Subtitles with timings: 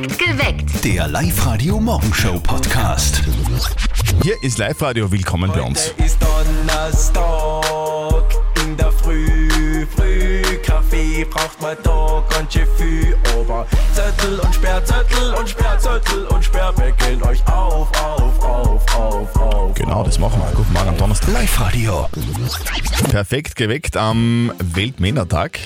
[0.00, 0.84] Perfekt geweckt.
[0.84, 3.22] Der Live-Radio-Morgenshow-Podcast.
[4.22, 5.92] Hier ist Live-Radio, willkommen bei uns.
[5.92, 8.24] Heute ist Donnerstag
[8.64, 15.34] in der Früh, Früh Kaffee braucht man da ganz schön viel, aber Zettel und Sperrzettel
[15.34, 19.74] und Sperrzettel und Sperr wecken euch auf, auf, auf, auf, auf.
[19.74, 20.50] Genau, das machen wir.
[20.54, 21.30] Guten Morgen am Donnerstag.
[21.32, 22.08] Live-Radio.
[23.10, 25.60] Perfekt geweckt am Weltmännertag.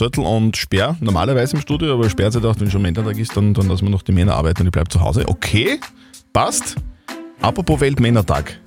[0.00, 3.52] Zettel und Sperr, normalerweise im Studio, aber Sperr hat gedacht, wenn schon Männertag ist, dann,
[3.52, 5.28] dann lassen wir noch die Männer arbeiten und ich bleibe zu Hause.
[5.28, 5.78] Okay,
[6.32, 6.76] passt.
[7.42, 8.58] Apropos Weltmännertag.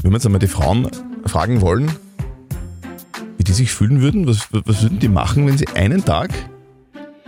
[0.00, 0.88] Wenn wir jetzt einmal die Frauen
[1.26, 1.90] fragen wollen,
[3.36, 6.30] wie die sich fühlen würden, was, was würden die machen, wenn sie einen Tag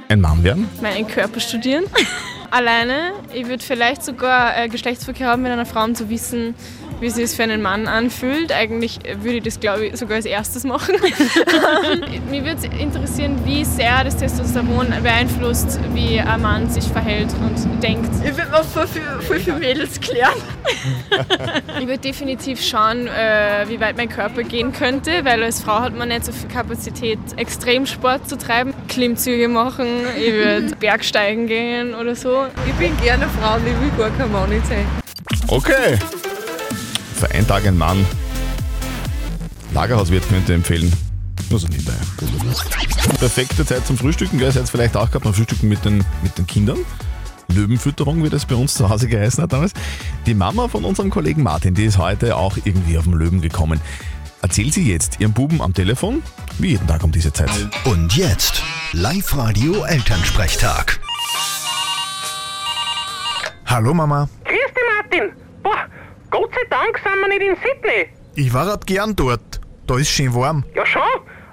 [0.09, 0.69] ein Mann wären?
[0.81, 1.83] meinen Körper studieren.
[2.53, 3.11] Alleine.
[3.35, 6.55] Ich würde vielleicht sogar äh, Geschlechtsverkehr haben mit einer Frau, um zu wissen,
[7.01, 8.53] wie sich es für einen Mann anfühlt.
[8.53, 10.97] Eigentlich würde ich das, glaube ich, sogar als erstes machen.
[12.31, 17.83] Mich würde es interessieren, wie sehr das Testosteron beeinflusst, wie ein Mann sich verhält und
[17.83, 18.11] denkt.
[18.25, 20.35] Ich würde noch voll viel, voll viel Mädels klären.
[21.79, 25.97] Ich würde definitiv schauen, äh, wie weit mein Körper gehen könnte, weil als Frau hat
[25.97, 32.15] man nicht so viel Kapazität, Extremsport zu treiben, Klimmzüge machen, ich würde Bergsteigen gehen oder
[32.17, 32.47] so.
[32.67, 34.87] Ich bin gerne Frau und ich will gar kein Mann sein.
[35.49, 35.99] Okay.
[37.17, 38.05] Für einen Tag ein Mann.
[39.73, 40.93] Lagerhauswirt könnte empfehlen.
[41.51, 41.95] Nur so nebenbei.
[43.19, 44.49] Perfekte Zeit zum Frühstücken, gell?
[44.49, 46.79] Ihr seid vielleicht auch gehabt beim Frühstücken mit den, mit den Kindern.
[47.49, 49.73] Löwenfütterung, wie das bei uns zu Hause geheißen hat damals.
[50.27, 53.81] Die Mama von unserem Kollegen Martin, die ist heute auch irgendwie auf den Löwen gekommen.
[54.43, 56.23] Erzählt sie jetzt ihrem Buben am Telefon,
[56.59, 57.51] wie jeden Tag um diese Zeit.
[57.85, 61.01] Und jetzt Live-Radio Elternsprechtag.
[63.65, 65.46] Hallo Mama, Grüß dich, Martin.
[66.57, 68.09] Sei Dank sind wir nicht in Sydney.
[68.35, 69.61] ich war grad gern dort.
[69.87, 70.65] Da ist schön warm.
[70.75, 71.03] Ja schon,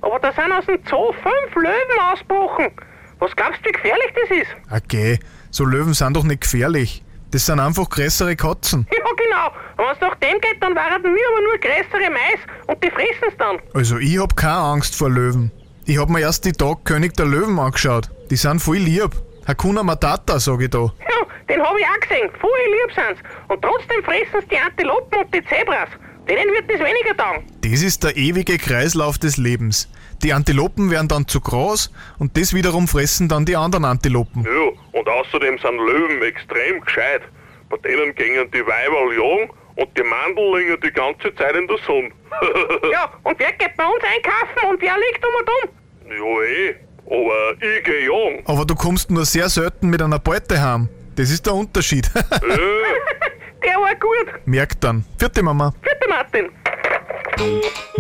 [0.02, 2.72] aber da sind aus dem Zoo fünf Löwen ausgebrochen.
[3.20, 4.84] Was glaubst du, wie gefährlich das ist?
[4.86, 5.20] Okay,
[5.52, 7.04] so Löwen sind doch nicht gefährlich.
[7.32, 8.88] Das sind einfach größere Katzen.
[8.95, 9.48] Ja, genau.
[9.78, 12.89] Und wenn es nach dem geht, dann waren wir aber nur größere Mais und die
[12.92, 13.60] fressen es dann.
[13.73, 15.52] Also ich hab keine Angst vor Löwen.
[15.86, 18.10] Ich hab mir erst die Tag König der Löwen angeschaut.
[18.30, 19.11] Die sind voll lieb.
[19.48, 20.92] Hakuna Matata, sag ich da.
[21.49, 22.30] Den habe ich auch gesehen.
[22.39, 23.21] Voll lieb sind's.
[23.48, 25.89] Und trotzdem fressen es die Antilopen und die Zebras.
[26.27, 27.43] Denen wird das weniger taugen.
[27.61, 29.89] Das ist der ewige Kreislauf des Lebens.
[30.23, 34.43] Die Antilopen werden dann zu groß und das wiederum fressen dann die anderen Antilopen.
[34.45, 37.23] Ja, und außerdem sind Löwen extrem gescheit.
[37.70, 41.77] Bei denen gingen die Weiberl jung und die Mandel liegen die ganze Zeit in der
[41.86, 42.09] Sonne.
[42.92, 45.83] Ja, und wer geht bei uns einkaufen und wer liegt um und um?
[46.09, 48.43] ja eh, aber ich geh jung.
[48.45, 50.89] Aber du kommst nur sehr selten mit einer Beute heim.
[51.16, 52.10] Das ist der Unterschied.
[52.14, 54.46] Der war gut.
[54.46, 55.06] Merkt dann.
[55.18, 55.74] Vierte Mama.
[55.82, 56.50] Bitte, Martin.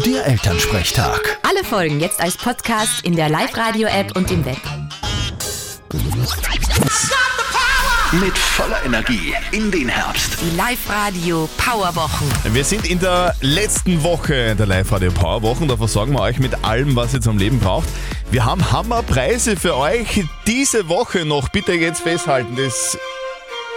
[0.05, 1.39] Der Elternsprechtag.
[1.47, 4.57] Alle Folgen jetzt als Podcast in der Live-Radio-App und im Web.
[8.21, 10.37] Mit voller Energie in den Herbst.
[10.39, 12.27] Die Live-Radio Powerwochen.
[12.53, 15.67] Wir sind in der letzten Woche der Live-Radio Power Wochen.
[15.67, 17.89] Da versorgen wir euch mit allem, was ihr zum Leben braucht.
[18.29, 21.49] Wir haben Hammerpreise für euch diese Woche noch.
[21.49, 22.95] Bitte jetzt festhalten, das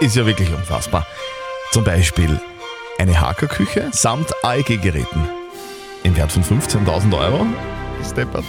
[0.01, 1.07] ist ja wirklich unfassbar.
[1.71, 2.39] Zum Beispiel
[2.99, 5.27] eine Hackerküche samt AEG-Geräten
[6.03, 7.47] im Wert von 15.000 Euro.
[8.07, 8.45] Steppert.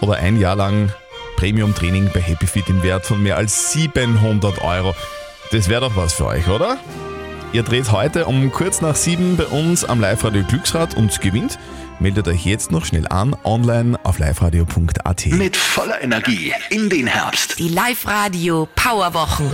[0.00, 0.92] Oder ein Jahr lang
[1.38, 4.92] Premium-Training bei HappyFit im Wert von mehr als 700 Euro.
[5.52, 6.78] Das wäre doch was für euch, oder?
[7.52, 11.56] Ihr dreht heute um kurz nach sieben bei uns am Live-Radio Glücksrad und gewinnt.
[12.00, 15.26] Meldet euch jetzt noch schnell an, online auf liveradio.at.
[15.26, 17.60] Mit voller Energie in den Herbst.
[17.60, 19.48] Die Live-Radio Powerwochen.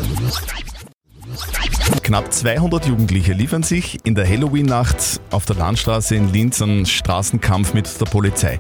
[2.03, 7.75] Knapp 200 Jugendliche liefern sich in der Halloween-Nacht auf der Landstraße in Linz einen Straßenkampf
[7.75, 8.59] mit der Polizei.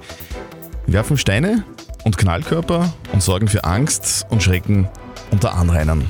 [0.86, 1.64] Werfen Steine
[2.04, 4.88] und Knallkörper und sorgen für Angst und Schrecken
[5.30, 6.06] unter Anrainern.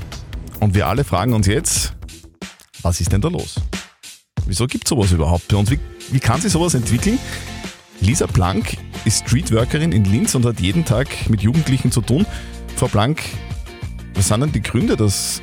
[0.61, 1.95] Und wir alle fragen uns jetzt,
[2.83, 3.61] was ist denn da los?
[4.47, 5.71] Wieso gibt es sowas überhaupt bei uns?
[5.71, 7.19] Wie, wie kann sich sowas entwickeln?
[8.01, 12.27] Lisa Plank ist Streetworkerin in Linz und hat jeden Tag mit Jugendlichen zu tun.
[12.77, 13.23] Frau Plank,
[14.15, 15.41] was sind denn die Gründe, dass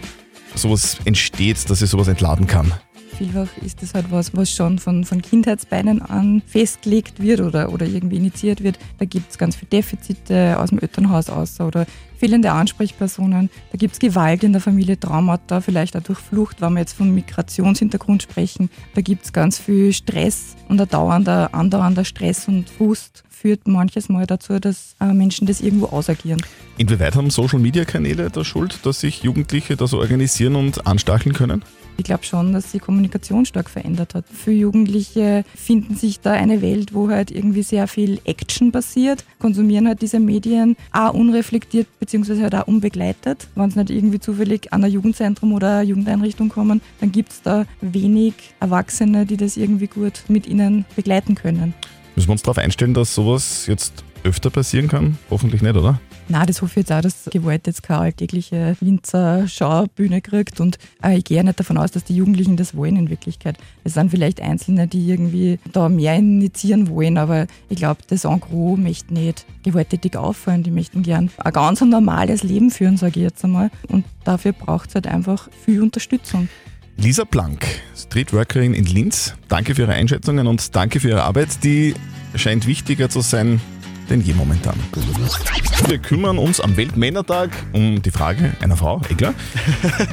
[0.53, 2.73] sowas entsteht, dass sie sowas entladen kann?
[3.17, 7.85] Vielfach ist das halt was, was schon von, von Kindheitsbeinen an festgelegt wird oder, oder
[7.85, 8.79] irgendwie initiiert wird.
[8.99, 11.85] Da gibt es ganz viele Defizite aus dem Elternhaus aus oder
[12.17, 13.49] fehlende Ansprechpersonen.
[13.71, 16.93] Da gibt es Gewalt in der Familie, Traumata, vielleicht auch durch Flucht, wenn wir jetzt
[16.93, 18.69] vom Migrationshintergrund sprechen.
[18.93, 24.07] Da gibt es ganz viel Stress und ein dauernder, andauernder Stress und Frust führt manches
[24.07, 26.41] Mal dazu, dass äh, Menschen das irgendwo ausagieren.
[26.77, 31.63] Inwieweit haben Social-Media-Kanäle da Schuld, dass sich Jugendliche da so organisieren und anstacheln können?
[31.97, 34.25] Ich glaube schon, dass die Kommunikation stark verändert hat.
[34.27, 39.87] Für Jugendliche finden sich da eine Welt, wo halt irgendwie sehr viel Action passiert, konsumieren
[39.87, 43.47] halt diese Medien auch unreflektiert beziehungsweise halt auch unbegleitet.
[43.55, 47.41] Wenn sie nicht irgendwie zufällig an ein Jugendzentrum oder eine Jugendeinrichtung kommen, dann gibt es
[47.41, 51.73] da wenig Erwachsene, die das irgendwie gut mit ihnen begleiten können.
[52.15, 55.17] Müssen wir uns darauf einstellen, dass sowas jetzt öfter passieren kann?
[55.29, 55.99] Hoffentlich nicht, oder?
[56.31, 60.61] Na, das hoffe ich jetzt auch, dass Gewalt jetzt keine alltägliche Linzer Schaubühne kriegt.
[60.61, 63.57] Und äh, ich gehe nicht davon aus, dass die Jugendlichen das wollen in Wirklichkeit.
[63.83, 68.39] Es sind vielleicht Einzelne, die irgendwie da mehr initiieren wollen, aber ich glaube, das En
[68.39, 70.63] gros möchte nicht gewalttätig auffallen.
[70.63, 73.69] Die möchten gern ein ganz normales Leben führen, sage ich jetzt einmal.
[73.89, 76.47] Und dafür braucht es halt einfach viel Unterstützung.
[76.95, 81.61] Lisa Blank, Streetworkerin in Linz, danke für Ihre Einschätzungen und danke für Ihre Arbeit.
[81.65, 81.93] Die
[82.35, 83.59] scheint wichtiger zu sein
[84.09, 84.75] denn je momentan.
[85.87, 89.15] Wir kümmern uns am Weltmännertag um die Frage einer Frau, eh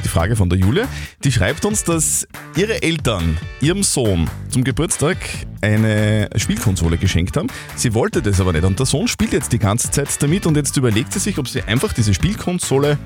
[0.03, 0.87] die Frage von der Julia.
[1.23, 5.17] Die schreibt uns, dass ihre Eltern ihrem Sohn zum Geburtstag
[5.61, 7.47] eine Spielkonsole geschenkt haben.
[7.75, 10.55] Sie wollte das aber nicht und der Sohn spielt jetzt die ganze Zeit damit und
[10.55, 12.97] jetzt überlegt sie sich, ob sie einfach diese Spielkonsole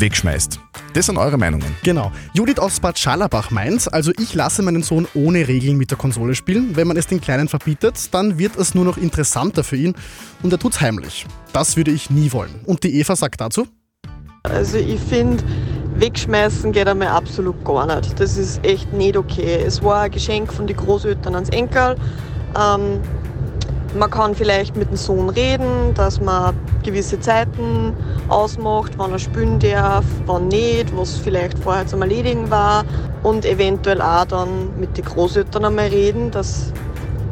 [0.00, 0.58] wegschmeißt.
[0.94, 1.74] Das sind eure Meinungen.
[1.82, 2.10] Genau.
[2.34, 6.34] Judith aus Bad Schallerbach meint, also ich lasse meinen Sohn ohne Regeln mit der Konsole
[6.34, 6.76] spielen.
[6.76, 9.94] Wenn man es den Kleinen verbietet, dann wird es nur noch interessanter für ihn
[10.42, 11.26] und er tut's heimlich.
[11.52, 12.60] Das würde ich nie wollen.
[12.64, 13.66] Und die Eva sagt dazu?
[14.44, 15.42] Also ich finde,
[15.96, 18.18] wegschmeißen geht einmal absolut gar nicht.
[18.18, 19.62] Das ist echt nicht okay.
[19.64, 21.96] Es war ein Geschenk von den Großeltern ans Enkel.
[22.58, 23.00] Ähm,
[23.94, 27.94] man kann vielleicht mit dem Sohn reden, dass man gewisse Zeiten
[28.28, 32.84] ausmacht, wann er spielen darf, wann nicht, was vielleicht vorher zum Erledigen war
[33.22, 36.72] und eventuell auch dann mit den Großeltern einmal reden, dass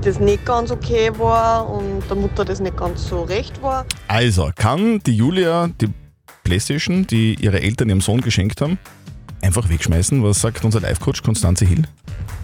[0.03, 3.85] das nicht ganz okay war und der Mutter das nicht ganz so recht war.
[4.07, 5.89] Also, kann die Julia die
[6.45, 8.79] Playstation, die ihre Eltern ihrem Sohn geschenkt haben,
[9.43, 10.23] einfach wegschmeißen?
[10.23, 11.85] Was sagt unser Live-Coach Konstanze Hill?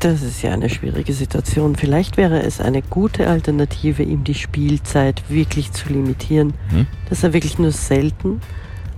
[0.04, 1.76] Das ist ja eine schwierige Situation.
[1.76, 6.86] Vielleicht wäre es eine gute Alternative, ihm die Spielzeit wirklich zu limitieren, Hm?
[7.08, 8.42] dass er wirklich nur selten,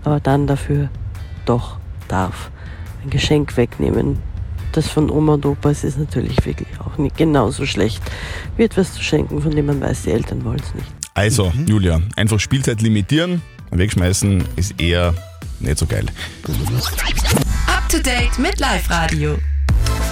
[0.03, 0.88] aber dann dafür
[1.44, 1.76] doch
[2.08, 2.50] darf.
[3.05, 4.19] Ein Geschenk wegnehmen.
[4.73, 8.02] Das von Oma und Opa es ist natürlich wirklich auch nicht genauso schlecht,
[8.56, 10.88] wie etwas zu schenken, von dem man weiß, die Eltern wollen es nicht.
[11.14, 15.14] Also, Julia, einfach Spielzeit limitieren, wegschmeißen ist eher
[15.61, 16.06] nicht so geil.
[17.69, 19.38] Up to date mit Live Radio.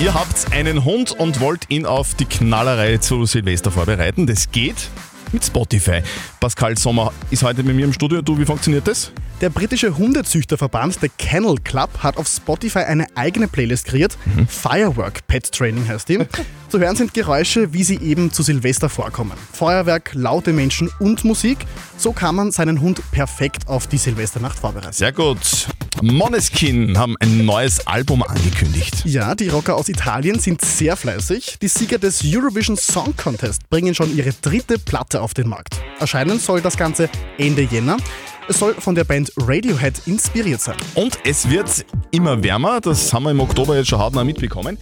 [0.00, 4.26] Ihr habt einen Hund und wollt ihn auf die Knallerei zu Silvester vorbereiten.
[4.26, 4.88] Das geht
[5.34, 6.00] mit Spotify.
[6.40, 8.22] Pascal Sommer ist heute mit mir im Studio.
[8.22, 9.12] Du, wie funktioniert das?
[9.40, 14.16] Der britische Hundezüchterverband, der Kennel Club, hat auf Spotify eine eigene Playlist kreiert.
[14.48, 16.18] Firework Pet Training heißt die.
[16.68, 19.32] Zu hören sind Geräusche, wie sie eben zu Silvester vorkommen.
[19.52, 21.58] Feuerwerk, laute Menschen und Musik.
[21.96, 24.92] So kann man seinen Hund perfekt auf die Silvesternacht vorbereiten.
[24.92, 25.68] Sehr gut.
[26.02, 29.04] Moneskin haben ein neues Album angekündigt.
[29.04, 31.58] Ja, die Rocker aus Italien sind sehr fleißig.
[31.62, 35.82] Die Sieger des Eurovision Song Contest bringen schon ihre dritte Platte auf den Markt.
[35.98, 37.96] Erscheinen soll das Ganze Ende Jänner.
[38.46, 40.76] Es soll von der Band Radiohead inspiriert sein.
[40.94, 44.76] Und es wird immer wärmer, das haben wir im Oktober jetzt schon hautnah mitbekommen.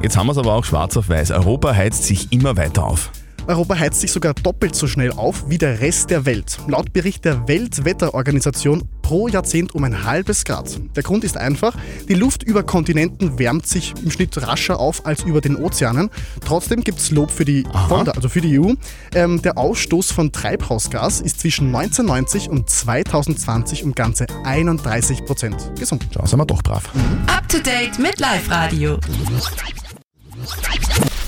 [0.00, 1.32] Jetzt haben wir es aber auch schwarz auf weiß.
[1.32, 3.10] Europa heizt sich immer weiter auf.
[3.48, 6.58] Europa heizt sich sogar doppelt so schnell auf wie der Rest der Welt.
[6.68, 10.80] Laut Bericht der Weltwetterorganisation pro Jahrzehnt um ein halbes Grad.
[10.96, 11.76] Der Grund ist einfach,
[12.08, 16.10] die Luft über Kontinenten wärmt sich im Schnitt rascher auf als über den Ozeanen.
[16.44, 18.72] Trotzdem gibt es Lob für die, von der, also für die EU.
[19.14, 26.08] Ähm, der Ausstoß von Treibhausgas ist zwischen 1990 und 2020 um ganze 31 Prozent gesunken.
[26.12, 26.88] Da sind wir doch brav.
[27.26, 28.98] Up to date mit Live Radio.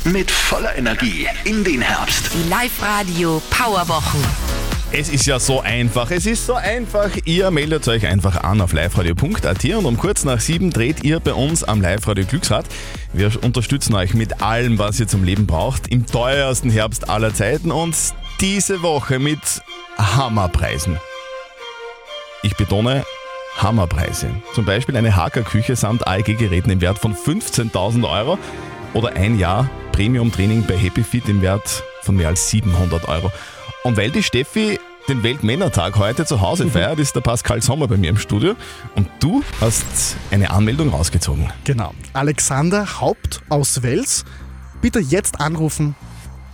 [0.05, 2.31] Mit voller Energie in den Herbst.
[2.35, 4.21] Die Live Radio Powerwochen.
[4.97, 7.11] Es ist ja so einfach, es ist so einfach.
[7.25, 11.35] Ihr meldet euch einfach an auf liveradio.at und um kurz nach sieben dreht ihr bei
[11.35, 12.65] uns am Live-Radio Glücksrad.
[13.13, 17.73] Wir unterstützen euch mit allem, was ihr zum Leben braucht, im teuersten Herbst aller Zeiten
[17.73, 17.97] und
[18.41, 19.41] diese Woche mit
[19.99, 20.97] Hammerpreisen.
[22.45, 23.05] Ich betone
[23.57, 24.31] Hammerpreise.
[24.55, 28.39] Zum Beispiel eine Hacker-Küche samt AEG-Geräten im Wert von 15.000 Euro
[28.93, 33.33] oder ein Jahr Premium-Training bei HappyFit im Wert von mehr als 700 Euro.
[33.87, 37.99] Und weil die Steffi den Weltmännertag heute zu Hause feiert, ist der Pascal Sommer bei
[37.99, 38.55] mir im Studio
[38.95, 41.53] und du hast eine Anmeldung rausgezogen.
[41.65, 41.93] Genau.
[42.15, 44.25] Alexander Haupt aus Wels.
[44.81, 45.95] Bitte jetzt anrufen.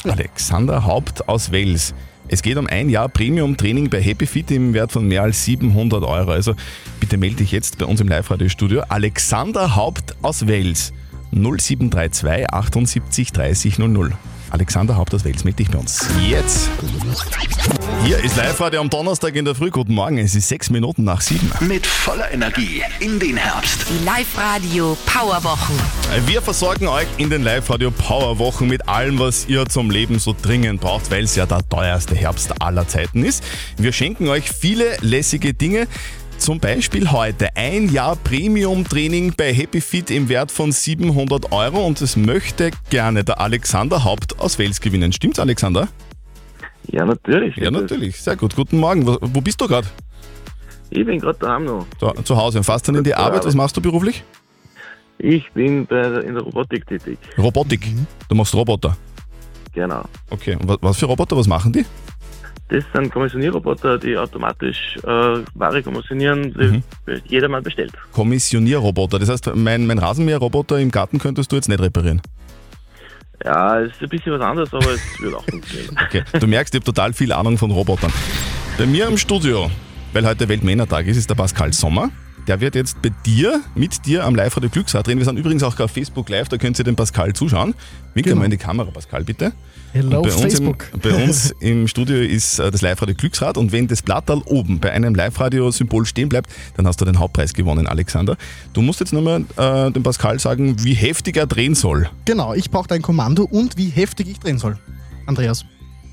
[0.03, 1.95] Alexander Haupt aus Wels.
[2.27, 6.33] Es geht um ein Jahr Premium-Training bei HappyFit im Wert von mehr als 700 Euro.
[6.33, 6.57] Also
[6.99, 8.83] bitte melde dich jetzt bei uns im Live-Radio-Studio.
[8.89, 10.93] Alexander Haupt aus Wels.
[11.31, 14.19] 0732 78 30 00.
[14.51, 16.09] Alexander Haupt aus Wels, melde dich bei uns.
[16.21, 16.69] Jetzt.
[18.05, 19.71] Hier ist Live-Radio am Donnerstag in der Früh.
[19.71, 21.51] Guten Morgen, es ist sechs Minuten nach sieben.
[21.61, 23.87] Mit voller Energie in den Herbst.
[23.89, 25.77] Die Live-Radio Powerwochen.
[26.27, 30.81] Wir versorgen euch in den Live-Radio Powerwochen mit allem, was ihr zum Leben so dringend
[30.81, 33.45] braucht, weil es ja der teuerste Herbst aller Zeiten ist.
[33.77, 35.87] Wir schenken euch viele lässige Dinge.
[36.41, 42.01] Zum Beispiel heute ein Jahr Premium-Training bei Happy Fit im Wert von 700 Euro und
[42.01, 45.13] es möchte gerne der Alexander Haupt aus Wels gewinnen.
[45.13, 45.89] Stimmt's, Alexander?
[46.91, 47.57] Ja, natürlich.
[47.57, 48.17] Ja, natürlich.
[48.23, 48.57] Sehr gut.
[48.57, 49.07] Guten Morgen.
[49.07, 49.87] Wo, wo bist du gerade?
[50.89, 51.87] Ich bin gerade daheim noch.
[51.99, 52.65] Zu, zu Hause.
[52.65, 53.45] Fährst dann in die Arbeit?
[53.45, 54.25] Was machst du beruflich?
[55.19, 57.19] Ich bin bei, in der Robotik tätig.
[57.37, 57.87] Robotik.
[58.31, 58.97] Du machst Roboter.
[59.75, 60.05] Genau.
[60.31, 60.57] Okay.
[60.57, 61.37] Und wa- was für Roboter?
[61.37, 61.85] Was machen die?
[62.71, 66.83] Das sind Kommissionierroboter, die automatisch äh, Ware kommissionieren, die
[67.27, 67.93] jedermann bestellt.
[68.13, 69.19] Kommissionierroboter.
[69.19, 72.23] Das heißt, mein, mein Rasenmäherroboter im Garten könntest du jetzt nicht reparieren.
[73.45, 75.97] Ja, es ist ein bisschen was anderes, aber es wird auch funktionieren.
[76.07, 76.23] Okay.
[76.39, 78.13] Du merkst, ich habe total viel Ahnung von Robotern.
[78.79, 79.71] Bei mir im Studio,
[80.13, 82.11] weil heute Weltmännertag ist, ist der Pascal Sommer.
[82.47, 85.19] Der wird jetzt bei dir, mit dir am Live-Radio Glücksrad drehen.
[85.19, 87.75] Wir sind übrigens auch auf Facebook Live, da könnt ihr den Pascal zuschauen.
[88.15, 88.39] Wink Genau.
[88.39, 89.53] mal in die Kamera, Pascal, bitte.
[89.93, 90.87] Hello, bei uns, im, Facebook.
[91.03, 94.93] bei uns im Studio ist äh, das Live-Radio Glücksrad und wenn das Blattal oben bei
[94.93, 98.37] einem Live-Radio-Symbol stehen bleibt, dann hast du den Hauptpreis gewonnen, Alexander.
[98.73, 102.09] Du musst jetzt nochmal äh, dem Pascal sagen, wie heftig er drehen soll.
[102.25, 104.79] Genau, ich brauche dein Kommando und wie heftig ich drehen soll.
[105.27, 105.65] Andreas.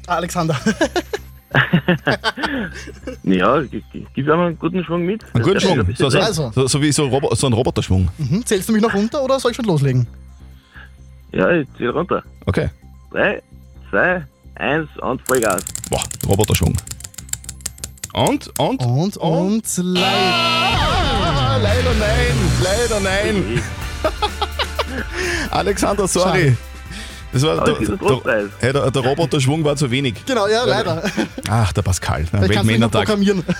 [0.08, 0.60] Alexander.
[3.24, 5.24] Ja, gib einmal einen guten Schwung mit.
[5.34, 6.52] Einen guten Schwung, so, so, Also.
[6.54, 8.10] so, so wie so, Robo so ein Roboterschwung.
[8.18, 8.46] Mhm.
[8.46, 10.08] Zählst du mich noch runter oder soll ich schon loslegen?
[11.34, 12.24] Ja, ich zieh runter.
[12.46, 12.70] Okay.
[13.12, 13.42] Drei,
[13.90, 14.24] zwei,
[14.56, 15.64] eins und Vollgas.
[15.90, 16.76] Boah, Roboterschwung.
[18.14, 18.82] Und, und?
[18.84, 20.08] Und, und, leider.
[20.08, 23.62] Ah, leider nein, leider nein.
[25.52, 26.56] Alexander, sorry.
[27.34, 30.26] Das war der, der, hey, der, der Roboterschwung war zu wenig.
[30.26, 31.04] Genau, ja, leider.
[31.50, 33.06] Ach, der Pascal, der du Weltmännertag.
[33.06, 33.44] programmieren.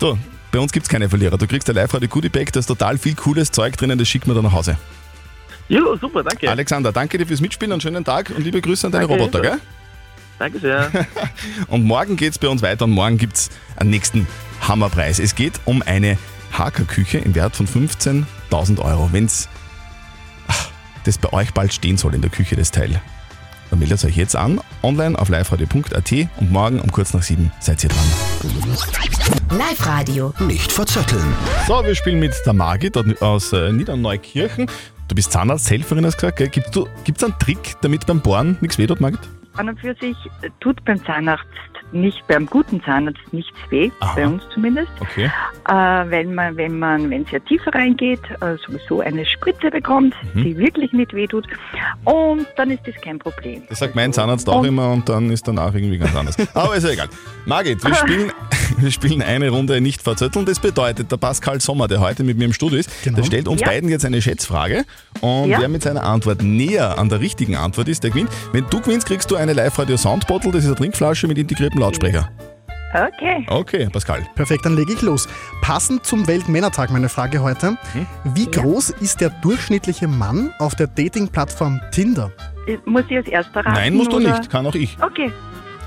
[0.00, 0.18] So,
[0.50, 1.38] bei uns gibt es keine Verlierer.
[1.38, 4.26] Du kriegst ein Live-Radio Goodie Bag, da ist total viel cooles Zeug drinnen, das schicken
[4.26, 4.76] wir dann nach Hause.
[5.68, 6.50] Ja, super, danke.
[6.50, 9.40] Alexander, danke dir fürs Mitspielen und schönen Tag und liebe Grüße an deine Danke, Roboter,
[9.40, 9.58] gell?
[10.38, 10.90] Danke sehr.
[11.68, 14.26] Und morgen geht es bei uns weiter und morgen gibt es einen nächsten
[14.60, 15.20] Hammerpreis.
[15.20, 16.18] Es geht um eine
[16.52, 19.08] Hakerküche im Wert von 15.000 Euro.
[19.12, 19.48] Wenn es
[21.04, 23.00] das bei euch bald stehen soll in der Küche, das Teil,
[23.70, 27.82] dann meldet euch jetzt an, online auf liveradio.at und morgen um kurz nach sieben seid
[27.82, 28.04] ihr dran.
[29.50, 30.32] Live-Radio.
[30.40, 31.34] Nicht verzetteln.
[31.66, 34.66] So, wir spielen mit der Margit aus äh, Niederneukirchen.
[35.08, 36.52] Du bist Zahnarzthelferin, hast du gesagt.
[36.52, 39.20] Gibt es einen Trick, damit beim Bohren nichts weh tut, Margit?
[39.54, 40.16] An und für sich
[40.60, 41.44] tut beim Zahnarzt
[41.94, 44.90] nicht, beim guten Zahnarzt nichts weh, bei uns zumindest.
[45.00, 45.30] Okay.
[45.68, 45.72] Äh,
[46.10, 50.42] wenn man, wenn man, wenn es ja tiefer reingeht, äh, sowieso eine Spritze bekommt, Mhm.
[50.44, 51.46] die wirklich nicht wehtut.
[52.04, 53.62] Und dann ist das kein Problem.
[53.68, 56.36] Das sagt mein Zahnarzt auch immer und dann ist danach irgendwie ganz anders.
[56.54, 57.08] Aber ist ja egal.
[57.46, 58.32] Margit, wir spielen,
[58.76, 60.44] wir spielen eine Runde nicht verzötteln.
[60.46, 63.60] Das bedeutet, der Pascal Sommer, der heute mit mir im Studio ist, der stellt uns
[63.60, 63.68] Ja.
[63.68, 64.84] beiden jetzt eine Schätzfrage.
[65.20, 65.60] Und Ja.
[65.60, 68.30] wer mit seiner Antwort näher an der richtigen Antwort ist, der gewinnt.
[68.52, 70.50] Wenn du gewinnst, kriegst du eine Live-Radio Soundbottle.
[70.52, 72.30] Das ist eine Trinkflasche mit integriertem Lautsprecher.
[72.94, 73.44] Okay.
[73.48, 74.22] Okay, Pascal.
[74.36, 75.26] Perfekt, dann lege ich los.
[75.62, 77.76] Passend zum Weltmännertag meine Frage heute.
[77.92, 78.06] Hm?
[78.34, 82.30] Wie groß ist der durchschnittliche Mann auf der Dating-Plattform Tinder?
[82.68, 83.72] Äh, Muss ich als erster raten?
[83.72, 84.38] Nein, musst du oder?
[84.38, 84.48] nicht.
[84.48, 84.96] Kann auch ich.
[85.02, 85.32] Okay.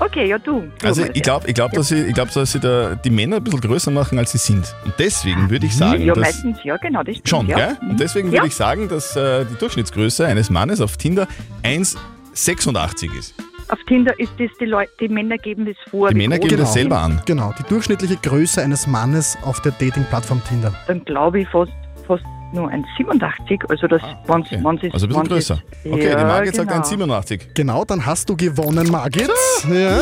[0.00, 0.62] Okay, ja du.
[0.80, 3.36] du Also ich glaube, ich glaub, dass sie, ich glaub, dass sie da die Männer
[3.36, 4.74] ein bisschen größer machen, als sie sind.
[4.84, 6.22] Und deswegen würde ich sagen, ja, dass...
[6.22, 7.56] meistens, ja, genau, das stimmt, Schon, ja.
[7.56, 7.76] gell?
[7.90, 8.34] Und deswegen Ja.
[8.34, 11.26] würde ich sagen, dass äh, die Durchschnittsgröße eines Mannes auf Tinder
[11.64, 13.34] 1,86 ist.
[13.70, 16.08] Auf Tinder ist das, die Leute, die Männer geben das vor.
[16.08, 17.20] Die Männer geben das sie selber an.
[17.26, 20.72] Genau, die durchschnittliche Größe eines Mannes auf der Dating-Plattform Tinder.
[20.86, 21.72] Dann glaube ich fast,
[22.06, 24.52] fast nur ein 87, also das, wenn es
[24.94, 25.62] Also ein bisschen größer.
[25.90, 27.06] Okay, die Margit sagt genau.
[27.14, 27.40] 1,87.
[27.54, 29.30] Genau, dann hast du gewonnen, Margit.
[29.70, 30.00] Ja.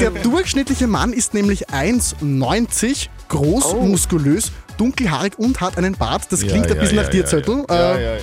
[0.00, 3.82] Der durchschnittliche Mann ist nämlich 1,90, groß, Oh.
[3.82, 6.22] muskulös, dunkelhaarig und hat einen Bart.
[6.30, 7.64] Das Ja, klingt ein ja, bisschen ja, nach dir, ja, Zettel.
[7.68, 7.74] ja.
[7.76, 8.18] Ja, Äh, ja, ja.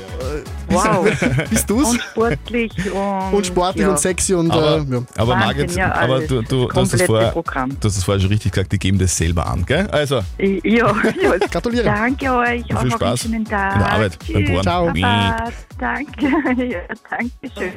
[0.71, 1.07] Wow.
[1.49, 1.89] Bist du's?
[1.91, 3.89] Und sportlich und, Und sportlich ja.
[3.91, 5.01] und sexy und Aber, äh, ja.
[5.17, 7.69] aber Margit, ja, aber du, du, du, hast das Komplette vorher, Programm.
[7.69, 9.87] du hast das vorher schon richtig gesagt, die geben das selber an, gell?
[9.91, 10.93] Also, Ja, ja.
[11.51, 11.83] Gratuliere.
[11.85, 12.65] Danke euch.
[12.65, 13.73] viel auch Spaß einen schönen Tag.
[13.73, 14.63] in der Arbeit beim Bohren.
[14.63, 14.85] Ciao.
[14.87, 15.51] Baba.
[15.79, 16.11] Danke.
[16.71, 17.73] Ja, danke schön.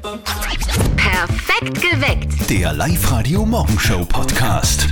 [0.97, 2.51] Perfekt geweckt.
[2.51, 4.89] Der Live-Radio Morgenshow Podcast.